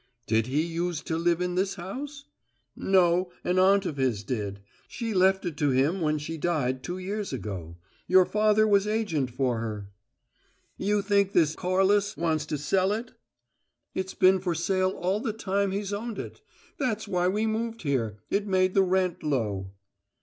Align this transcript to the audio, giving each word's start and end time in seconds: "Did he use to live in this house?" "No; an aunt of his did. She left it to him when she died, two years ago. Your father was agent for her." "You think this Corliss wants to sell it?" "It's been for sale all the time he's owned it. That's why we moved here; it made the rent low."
"Did 0.25 0.47
he 0.47 0.63
use 0.63 1.03
to 1.03 1.15
live 1.15 1.41
in 1.41 1.53
this 1.53 1.75
house?" 1.75 2.25
"No; 2.75 3.31
an 3.43 3.59
aunt 3.59 3.85
of 3.85 3.97
his 3.97 4.23
did. 4.23 4.59
She 4.87 5.13
left 5.13 5.45
it 5.45 5.55
to 5.57 5.69
him 5.69 6.01
when 6.01 6.17
she 6.17 6.39
died, 6.39 6.81
two 6.81 6.97
years 6.97 7.31
ago. 7.31 7.77
Your 8.07 8.25
father 8.25 8.67
was 8.67 8.87
agent 8.87 9.29
for 9.29 9.59
her." 9.59 9.91
"You 10.75 11.03
think 11.03 11.33
this 11.33 11.55
Corliss 11.55 12.17
wants 12.17 12.47
to 12.47 12.57
sell 12.57 12.91
it?" 12.93 13.13
"It's 13.93 14.15
been 14.15 14.39
for 14.39 14.55
sale 14.55 14.89
all 14.89 15.19
the 15.19 15.33
time 15.33 15.69
he's 15.69 15.93
owned 15.93 16.17
it. 16.17 16.41
That's 16.79 17.07
why 17.07 17.27
we 17.27 17.45
moved 17.45 17.83
here; 17.83 18.17
it 18.31 18.47
made 18.47 18.73
the 18.73 18.81
rent 18.81 19.21
low." 19.21 19.69